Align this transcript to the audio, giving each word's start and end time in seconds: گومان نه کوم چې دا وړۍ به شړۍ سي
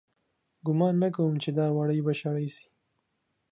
گومان 0.65 0.95
نه 1.03 1.07
کوم 1.15 1.33
چې 1.43 1.49
دا 1.57 1.65
وړۍ 1.77 1.99
به 2.05 2.13
شړۍ 2.19 2.47
سي 2.55 2.65